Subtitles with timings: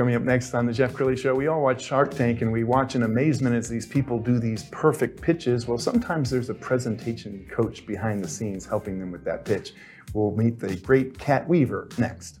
[0.00, 2.64] Coming up next on the Jeff Crilley Show, we all watch Shark Tank and we
[2.64, 5.68] watch in amazement as these people do these perfect pitches.
[5.68, 9.74] Well, sometimes there's a presentation coach behind the scenes helping them with that pitch.
[10.14, 12.40] We'll meet the great Kat Weaver next.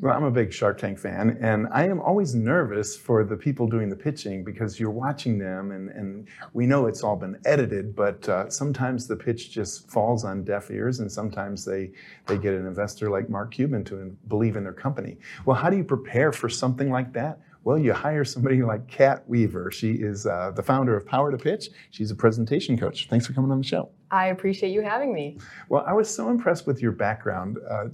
[0.00, 3.66] Well, I'm a big Shark Tank fan, and I am always nervous for the people
[3.66, 7.96] doing the pitching because you're watching them, and, and we know it's all been edited,
[7.96, 11.90] but uh, sometimes the pitch just falls on deaf ears, and sometimes they,
[12.26, 15.18] they get an investor like Mark Cuban to believe in their company.
[15.46, 17.40] Well, how do you prepare for something like that?
[17.68, 19.70] Well, you hire somebody like Kat Weaver.
[19.70, 21.68] She is uh, the founder of Power to Pitch.
[21.90, 23.08] She's a presentation coach.
[23.10, 23.90] Thanks for coming on the show.
[24.10, 25.36] I appreciate you having me.
[25.68, 27.58] Well, I was so impressed with your background.
[27.70, 27.88] Uh,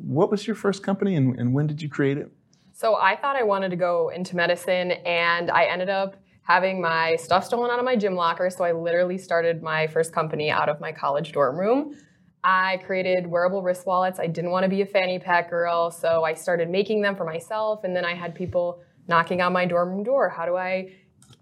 [0.00, 2.30] what was your first company and, and when did you create it?
[2.72, 7.16] So I thought I wanted to go into medicine, and I ended up having my
[7.16, 8.48] stuff stolen out of my gym locker.
[8.48, 11.96] So I literally started my first company out of my college dorm room.
[12.44, 14.20] I created wearable wrist wallets.
[14.20, 17.24] I didn't want to be a fanny pack girl, so I started making them for
[17.24, 17.82] myself.
[17.82, 20.28] And then I had people knocking on my dorm door.
[20.28, 20.92] How do I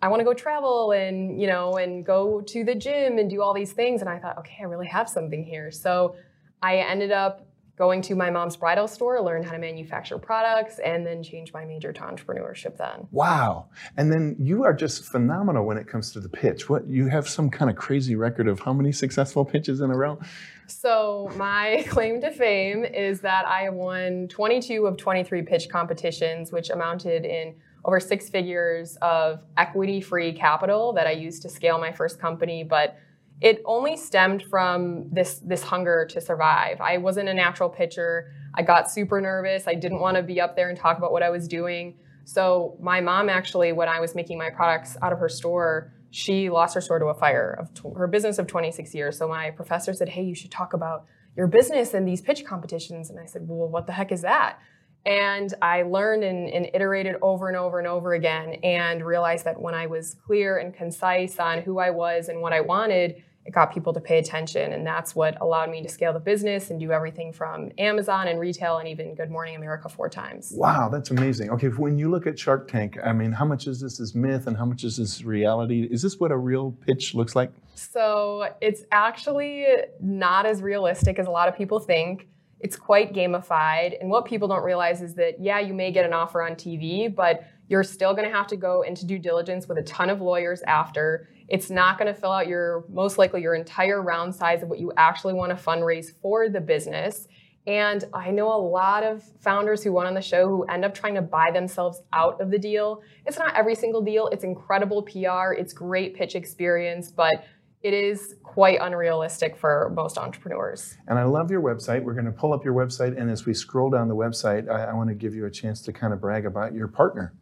[0.03, 3.41] I want to go travel and, you know, and go to the gym and do
[3.41, 5.71] all these things and I thought, okay, I really have something here.
[5.71, 6.17] So
[6.63, 11.05] I ended up going to my mom's bridal store, learn how to manufacture products, and
[11.05, 13.09] then change my major to entrepreneurship then.
[13.11, 13.67] Wow.
[13.97, 16.69] And then you are just phenomenal when it comes to the pitch.
[16.69, 19.97] What you have some kind of crazy record of how many successful pitches in a
[19.97, 20.21] row?
[20.69, 26.53] So my claim to fame is that I have won 22 of 23 pitch competitions,
[26.53, 31.93] which amounted in over six figures of equity-free capital that I used to scale my
[31.93, 32.99] first company, but
[33.45, 36.81] it only stemmed from this this hunger to survive.
[36.81, 38.33] I wasn't a natural pitcher.
[38.55, 39.69] I got super nervous.
[39.69, 41.99] I didn't want to be up there and talk about what I was doing.
[42.25, 46.49] So my mom actually, when I was making my products out of her store, she
[46.49, 49.19] lost her store to a fire of her business of 26 years.
[49.19, 51.05] So my professor said, "Hey, you should talk about
[51.37, 54.59] your business and these pitch competitions." And I said, "Well, what the heck is that?"
[55.05, 59.61] And I learned and, and, iterated over and over and over again and realized that
[59.61, 63.53] when I was clear and concise on who I was and what I wanted, it
[63.53, 64.73] got people to pay attention.
[64.73, 68.41] And that's what allowed me to scale the business and do everything from Amazon and
[68.41, 70.53] retail and even Good Morning America four times.
[70.57, 71.51] Wow, that's amazing.
[71.51, 74.47] Okay, when you look at Shark Tank, I mean, how much is this is myth
[74.47, 75.87] and how much is this reality?
[75.91, 77.53] Is this what a real pitch looks like?
[77.75, 79.67] So it's actually
[80.01, 82.29] not as realistic as a lot of people think.
[82.61, 84.01] It's quite gamified.
[84.01, 87.15] And what people don't realize is that, yeah, you may get an offer on TV,
[87.15, 90.23] but you're still going to have to go into due diligence with a ton of
[90.23, 91.29] lawyers after.
[91.49, 94.79] It's not going to fill out your, most likely, your entire round size of what
[94.79, 97.29] you actually want to fundraise for the business.
[97.67, 100.95] And I know a lot of founders who went on the show who end up
[100.95, 103.01] trying to buy themselves out of the deal.
[103.25, 107.45] It's not every single deal, it's incredible PR, it's great pitch experience, but
[107.83, 110.97] it is quite unrealistic for most entrepreneurs.
[111.07, 112.03] And I love your website.
[112.03, 114.85] We're going to pull up your website, and as we scroll down the website, I,
[114.85, 117.35] I want to give you a chance to kind of brag about your partner.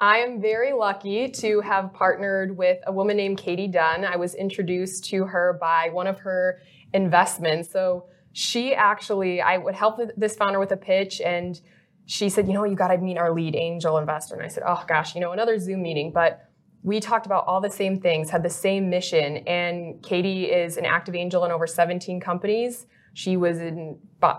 [0.00, 4.04] I am very lucky to have partnered with a woman named Katie Dunn.
[4.04, 6.60] I was introduced to her by one of her
[6.94, 7.70] investments.
[7.70, 11.60] So she actually, I would help this founder with a pitch, and
[12.06, 14.36] she said, You know, you got to meet our lead angel investor.
[14.36, 16.12] And I said, Oh gosh, you know, another Zoom meeting.
[16.12, 16.48] But
[16.84, 20.84] we talked about all the same things, had the same mission, and Katie is an
[20.86, 22.86] active angel in over 17 companies.
[23.14, 23.98] She was in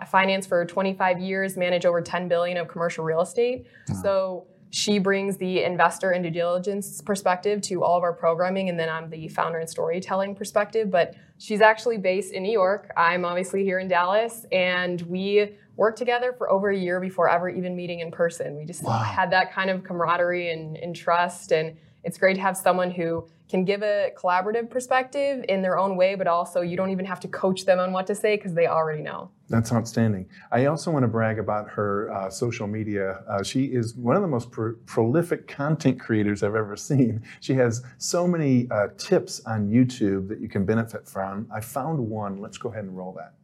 [0.09, 3.65] finance for 25 years, managed over 10 billion of commercial real estate.
[4.01, 8.79] So she brings the investor and due diligence perspective to all of our programming, and
[8.79, 10.91] then I'm the founder and storytelling perspective.
[10.91, 12.91] But she's actually based in New York.
[12.95, 17.49] I'm obviously here in Dallas, and we worked together for over a year before ever
[17.49, 18.57] even meeting in person.
[18.57, 18.99] We just wow.
[18.99, 21.75] had that kind of camaraderie and, and trust and
[22.09, 26.15] It's great to have someone who can give a collaborative perspective in their own way,
[26.15, 28.65] but also you don't even have to coach them on what to say because they
[28.65, 29.29] already know.
[29.47, 30.27] That's outstanding.
[30.51, 33.21] I also want to brag about her uh, social media.
[33.29, 37.21] Uh, she is one of the most pro- prolific content creators I've ever seen.
[37.41, 41.47] She has so many uh, tips on YouTube that you can benefit from.
[41.53, 42.41] I found one.
[42.41, 43.35] Let's go ahead and roll that.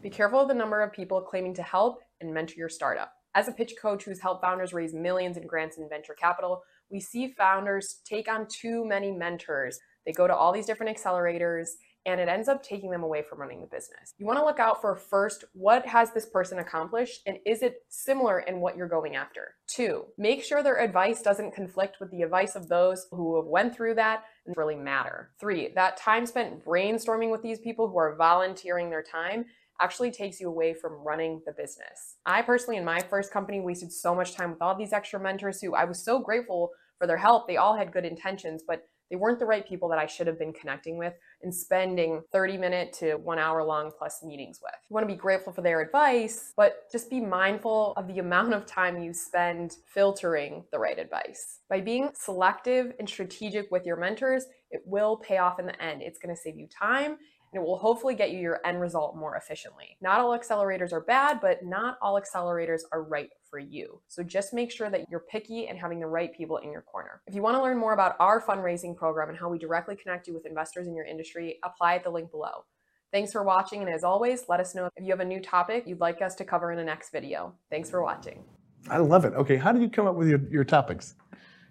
[0.00, 3.14] Be careful of the number of people claiming to help and mentor your startup.
[3.34, 7.00] As a pitch coach who's helped founders raise millions in grants and venture capital, we
[7.00, 9.80] see founders take on too many mentors.
[10.04, 11.68] They go to all these different accelerators
[12.04, 14.12] and it ends up taking them away from running the business.
[14.18, 17.76] You want to look out for first, what has this person accomplished and is it
[17.88, 19.54] similar in what you're going after?
[19.68, 23.74] Two, make sure their advice doesn't conflict with the advice of those who have went
[23.74, 25.30] through that and really matter.
[25.38, 29.44] Three, that time spent brainstorming with these people who are volunteering their time
[29.80, 32.16] actually takes you away from running the business.
[32.26, 35.60] I personally, in my first company, wasted so much time with all these extra mentors
[35.60, 36.70] who I was so grateful
[37.02, 37.48] for their help.
[37.48, 40.38] They all had good intentions, but they weren't the right people that I should have
[40.38, 44.72] been connecting with and spending 30 minute to one hour long plus meetings with.
[44.88, 48.54] You want to be grateful for their advice, but just be mindful of the amount
[48.54, 51.58] of time you spend filtering the right advice.
[51.68, 56.02] By being selective and strategic with your mentors, it will pay off in the end.
[56.02, 57.18] It's going to save you time
[57.52, 59.96] and it will hopefully get you your end result more efficiently.
[60.00, 64.00] Not all accelerators are bad, but not all accelerators are right for you.
[64.08, 67.20] So just make sure that you're picky and having the right people in your corner.
[67.26, 70.26] If you want to learn more about our fundraising program and how we directly connect
[70.26, 72.64] you with investors in your industry, apply at the link below.
[73.12, 75.86] Thanks for watching, and as always, let us know if you have a new topic
[75.86, 77.52] you'd like us to cover in a next video.
[77.68, 78.42] Thanks for watching.
[78.88, 79.34] I love it.
[79.34, 81.14] Okay, how did you come up with your, your topics?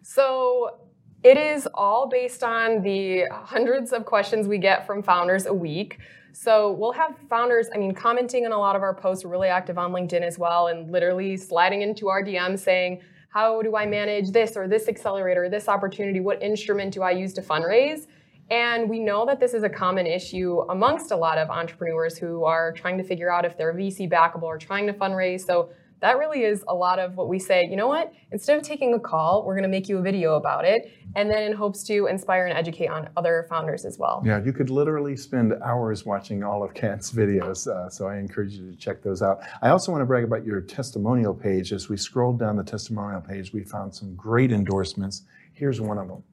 [0.03, 0.81] So
[1.23, 5.99] it is all based on the hundreds of questions we get from founders a week.
[6.33, 9.77] So we'll have founders, I mean, commenting on a lot of our posts, really active
[9.77, 14.31] on LinkedIn as well, and literally sliding into our DM saying, how do I manage
[14.31, 16.19] this or this accelerator, or this opportunity?
[16.19, 18.07] What instrument do I use to fundraise?
[18.49, 22.43] And we know that this is a common issue amongst a lot of entrepreneurs who
[22.43, 25.45] are trying to figure out if they're VC backable or trying to fundraise.
[25.45, 25.69] So
[26.01, 28.11] that really is a lot of what we say, you know what?
[28.31, 30.91] Instead of taking a call, we're going to make you a video about it.
[31.15, 34.23] And then in hopes to inspire and educate on other founders as well.
[34.25, 37.67] Yeah, you could literally spend hours watching all of Kat's videos.
[37.67, 39.41] Uh, so I encourage you to check those out.
[39.61, 41.71] I also want to brag about your testimonial page.
[41.71, 45.23] As we scrolled down the testimonial page, we found some great endorsements.
[45.53, 46.23] Here's one of them.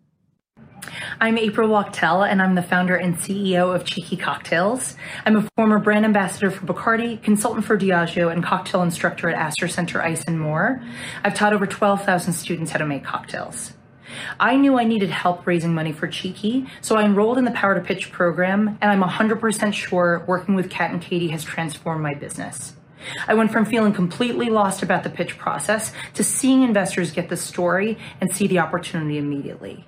[1.21, 4.95] I'm April Wachtel, and I'm the founder and CEO of Cheeky Cocktails.
[5.27, 9.67] I'm a former brand ambassador for Bacardi, consultant for Diageo, and cocktail instructor at Astor
[9.67, 10.81] Center Ice and more.
[11.25, 13.73] I've taught over 12,000 students how to make cocktails.
[14.39, 17.75] I knew I needed help raising money for Cheeky, so I enrolled in the Power
[17.75, 22.15] to Pitch program, and I'm 100% sure working with Kat and Katie has transformed my
[22.15, 22.75] business.
[23.27, 27.37] I went from feeling completely lost about the pitch process to seeing investors get the
[27.37, 29.85] story and see the opportunity immediately.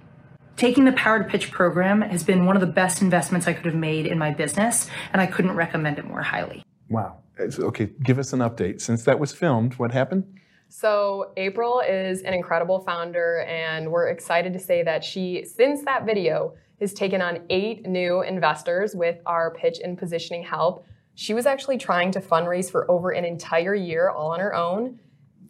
[0.60, 3.64] Taking the Power to Pitch program has been one of the best investments I could
[3.64, 6.62] have made in my business, and I couldn't recommend it more highly.
[6.90, 7.16] Wow.
[7.40, 8.82] Okay, give us an update.
[8.82, 10.22] Since that was filmed, what happened?
[10.68, 16.04] So, April is an incredible founder, and we're excited to say that she, since that
[16.04, 20.84] video, has taken on eight new investors with our pitch and positioning help.
[21.14, 25.00] She was actually trying to fundraise for over an entire year all on her own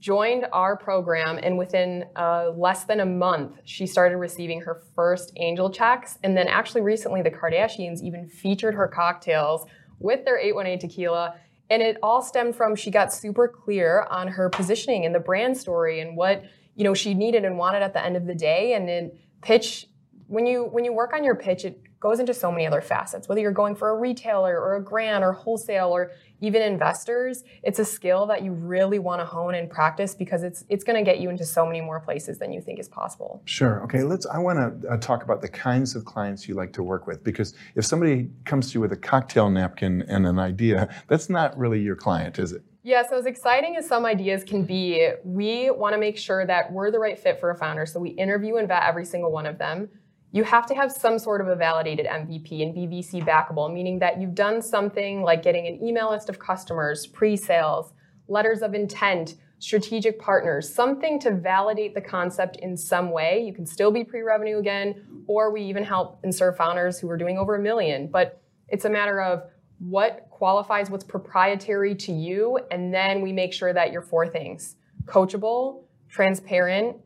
[0.00, 5.32] joined our program, and within uh, less than a month, she started receiving her first
[5.37, 6.19] angel checks.
[6.25, 9.67] And then, actually, recently, the Kardashians even featured her cocktails
[9.98, 11.34] with their 818 tequila.
[11.69, 15.56] And it all stemmed from she got super clear on her positioning and the brand
[15.56, 16.43] story and what
[16.74, 18.72] you know she needed and wanted at the end of the day.
[18.72, 19.86] And then pitch
[20.27, 23.28] when you when you work on your pitch, it goes into so many other facets.
[23.28, 27.78] Whether you're going for a retailer or a grant or wholesale or even investors, it's
[27.78, 31.08] a skill that you really want to hone and practice because it's it's going to
[31.08, 33.42] get you into so many more places than you think is possible.
[33.44, 33.82] Sure.
[33.84, 34.02] Okay.
[34.02, 34.24] Let's.
[34.26, 37.22] I want to uh, talk about the kinds of clients you like to work with
[37.22, 41.56] because if somebody comes to you with a cocktail napkin and an idea, that's not
[41.58, 42.62] really your client, is it?
[42.82, 46.72] Yeah, so as exciting as some ideas can be, we want to make sure that
[46.72, 47.84] we're the right fit for a founder.
[47.84, 49.90] So we interview and vet every single one of them
[50.32, 54.20] you have to have some sort of a validated MVP and BVC backable, meaning that
[54.20, 57.93] you've done something like getting an email list of customers, pre sales,
[58.29, 63.43] letters of intent, strategic partners, something to validate the concept in some way.
[63.44, 67.10] You can still be pre revenue again, or we even help and serve founders who
[67.10, 68.08] are doing over a million.
[68.08, 69.43] But it's a matter of
[69.81, 74.77] what qualifies what's proprietary to you, and then we make sure that you're four things
[75.06, 76.96] coachable, transparent,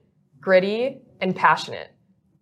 [0.40, 1.93] gritty, and passionate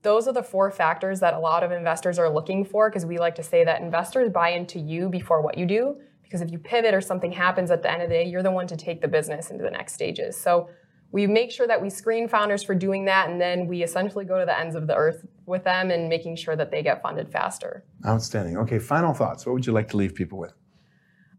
[0.02, 3.18] those are the four factors that a lot of investors are looking for because we
[3.18, 5.96] like to say that investors buy into you before what you do.
[6.22, 8.50] Because if you pivot or something happens at the end of the day, you're the
[8.50, 10.36] one to take the business into the next stages.
[10.36, 10.68] So
[11.12, 14.38] we make sure that we screen founders for doing that, and then we essentially go
[14.38, 17.30] to the ends of the earth with them and making sure that they get funded
[17.30, 17.84] faster.
[18.06, 18.56] Outstanding.
[18.56, 19.44] Okay, final thoughts.
[19.44, 20.54] What would you like to leave people with?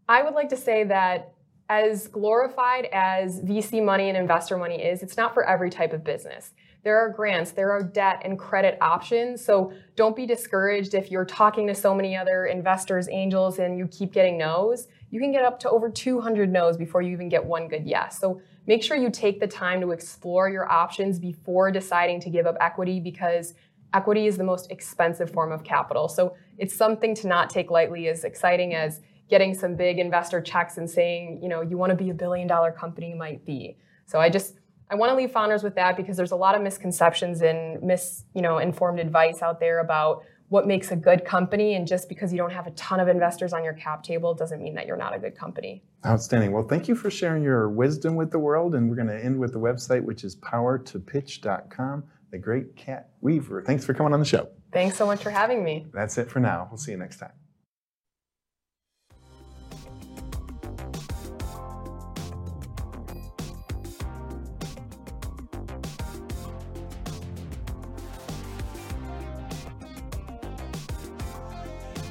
[0.08, 1.32] I would like to say that
[1.68, 6.04] as glorified as VC money and investor money is, it's not for every type of
[6.04, 6.52] business.
[6.84, 9.42] There are grants, there are debt and credit options.
[9.42, 13.88] So don't be discouraged if you're talking to so many other investors, angels, and you
[13.88, 14.86] keep getting no's.
[15.10, 18.20] You can get up to over 200 no's before you even get one good yes.
[18.20, 22.46] So make sure you take the time to explore your options before deciding to give
[22.46, 23.54] up equity because
[23.94, 26.08] equity is the most expensive form of capital.
[26.08, 29.00] So it's something to not take lightly, as exciting as
[29.30, 32.46] getting some big investor checks and saying, you know, you want to be a billion
[32.46, 33.78] dollar company might be.
[34.04, 34.56] So I just
[34.90, 38.24] I want to leave founders with that because there's a lot of misconceptions and mis,
[38.34, 42.32] you know, informed advice out there about what makes a good company and just because
[42.32, 44.96] you don't have a ton of investors on your cap table doesn't mean that you're
[44.96, 45.82] not a good company.
[46.06, 46.52] Outstanding.
[46.52, 49.38] Well, thank you for sharing your wisdom with the world and we're going to end
[49.38, 52.04] with the website which is powertopitch.com.
[52.30, 53.62] The great Kat Weaver.
[53.62, 54.48] Thanks for coming on the show.
[54.72, 55.86] Thanks so much for having me.
[55.92, 56.68] That's it for now.
[56.70, 57.32] We'll see you next time.